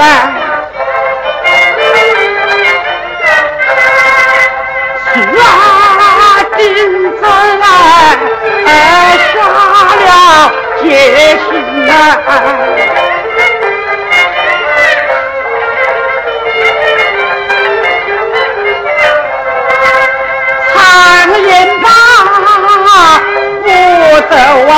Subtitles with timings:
[0.00, 0.04] 血
[6.70, 6.72] 浸
[7.66, 7.74] 来，
[9.34, 9.36] 洒
[10.00, 10.02] 了
[10.80, 10.84] 决
[11.36, 11.40] 心
[11.86, 11.90] 来，
[20.72, 20.74] 苍
[21.44, 21.48] 天
[21.84, 21.86] 啊，
[23.62, 23.64] 不
[24.30, 24.32] 走
[24.70, 24.72] 啊！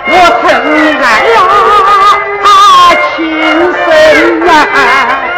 [0.06, 0.46] 我疼
[1.02, 1.04] 爱
[1.34, 1.36] 呀，
[3.16, 3.18] 亲
[3.74, 3.88] 生
[4.48, 5.33] 啊！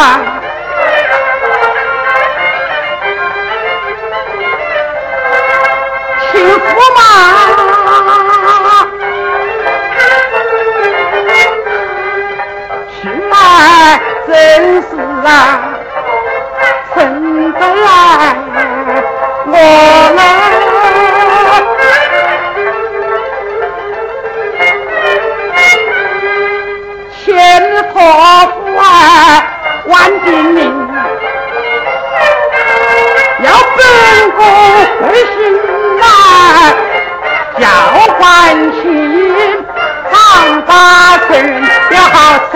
[0.00, 0.37] Ah.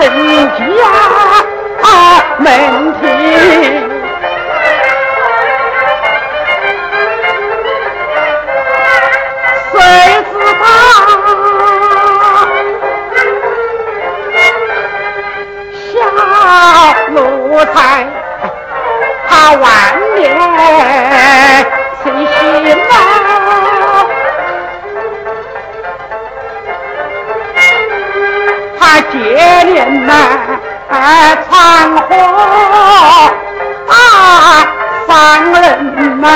[0.09, 2.82] 人家啊。
[33.87, 33.93] 啊
[35.07, 35.11] 伤
[35.53, 36.27] 人呐，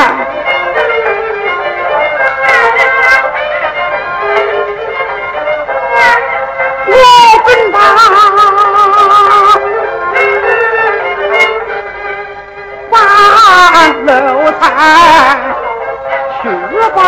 [6.87, 6.91] 我
[7.45, 7.77] 跟他。
[14.05, 15.37] 楼台
[16.41, 16.49] 去
[16.95, 16.99] 吧，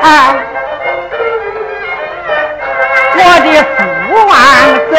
[0.00, 0.04] 啊，
[3.14, 3.46] 我的
[3.76, 3.78] 父
[4.26, 4.34] 王
[4.90, 4.94] 真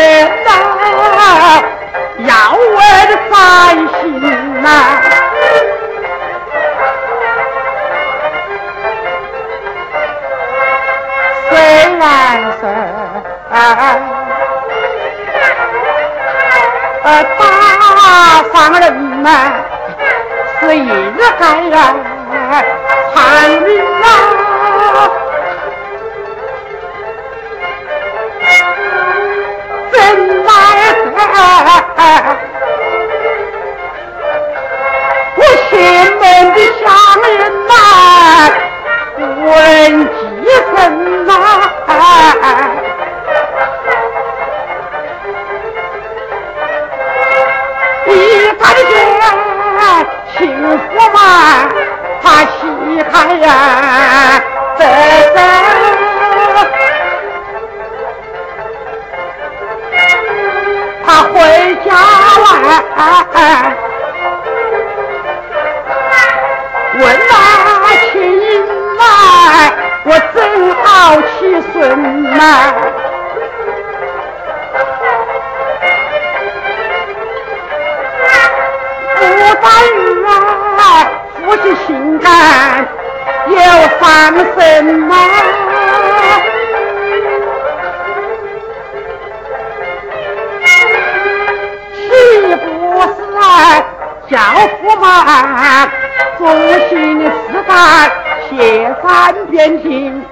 [0.47, 1.27] 啊，
[2.25, 2.77] 要问
[3.29, 3.33] 三
[4.01, 4.05] 心
[4.61, 4.65] 呐。
[17.03, 17.07] 呃，
[17.39, 19.27] 大方人呐
[20.59, 20.89] 是一
[21.39, 21.73] 代人
[35.35, 35.73] 我心
[36.19, 36.23] 门
[36.53, 36.85] 的乡
[37.37, 37.71] 人呐，
[39.45, 39.49] 问
[40.43, 40.75] 几分
[41.27, 41.29] 呐？
[71.67, 72.37] 好起孙呐。
[81.49, 82.27] 我的心肝
[83.47, 83.55] 有
[83.99, 84.05] 伤
[84.57, 84.59] 神
[85.07, 85.11] 呐，
[91.95, 92.07] 岂
[92.55, 92.65] 不
[93.01, 93.17] 是
[94.29, 94.35] 教
[94.81, 95.05] 父嘛？
[96.37, 96.45] 忠
[99.81, 100.23] 心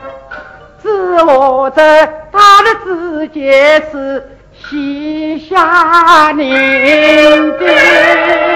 [1.24, 4.24] 我在他的世界是
[4.54, 6.46] 西夏凝
[7.58, 8.55] 的。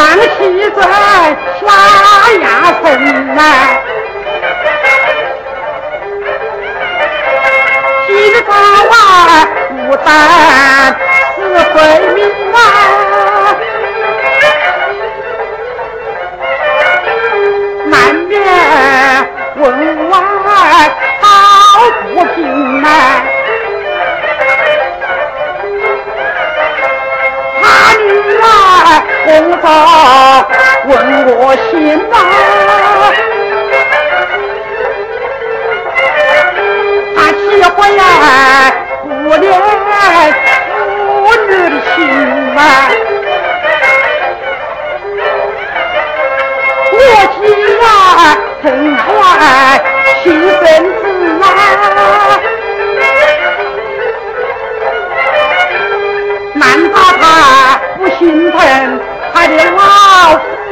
[0.00, 0.24] 当妻
[0.70, 0.80] 子
[1.60, 1.68] 刷
[2.40, 2.84] 牙缝
[3.36, 3.40] 啊。
[8.08, 8.94] 一个娃
[9.28, 9.30] 儿
[9.68, 9.70] 孤
[10.02, 10.08] 单
[11.36, 11.76] 是回
[12.54, 12.56] 啊。
[17.90, 18.34] 难免
[29.30, 29.64] 红发
[30.86, 30.90] 吻
[31.38, 33.14] 我心呐、啊。
[37.14, 38.02] 他喜欢呀，
[39.06, 39.46] 姑娘
[41.22, 41.96] 姑女的心
[42.56, 42.58] 呐、
[46.92, 46.96] 我
[47.36, 47.40] 心
[47.80, 47.86] 呀、
[48.18, 48.20] 啊，
[48.62, 48.64] 疼
[48.96, 49.06] 坏
[50.24, 50.26] 心
[50.60, 50.62] 分
[51.00, 51.02] 子
[51.40, 51.46] 啊。
[56.54, 58.20] 难道他不心
[58.50, 58.58] 疼？
[59.32, 59.80] 他的老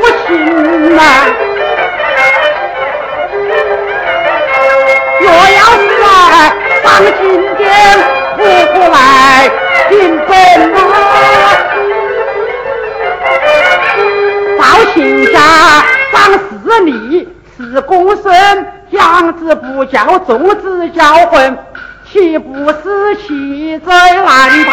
[0.01, 0.29] 父亲
[0.97, 1.01] 呐，
[5.21, 6.07] 若要是来
[6.83, 6.87] 上
[7.21, 7.23] 金
[7.57, 7.67] 殿，
[8.37, 8.39] 不
[8.73, 8.97] 服来
[9.89, 9.93] 听
[10.27, 10.29] 本
[10.73, 10.77] 呐。
[14.59, 14.63] 赵
[14.93, 14.97] 姓
[15.33, 15.37] 家
[16.13, 16.39] 长势
[16.85, 18.33] 利，是公孙
[18.91, 21.59] 养子不教，种子教混，
[22.11, 24.73] 岂不是其罪难逃？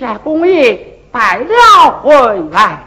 [0.00, 0.78] 下公义
[1.12, 2.10] 拜了回
[2.52, 2.78] 来。